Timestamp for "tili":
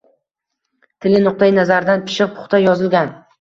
1.05-1.19